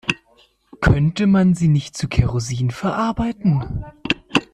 Könnte 0.79 1.27
man 1.27 1.53
sie 1.53 1.67
nicht 1.67 1.95
zu 1.95 2.07
Kerosin 2.07 2.71
verarbeiten? 2.71 3.85